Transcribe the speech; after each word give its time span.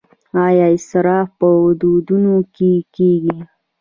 آیا 0.45 0.65
اسراف 0.77 1.27
په 1.39 1.47
ودونو 1.63 2.35
کې 2.55 2.71
کیږي؟ 2.95 3.37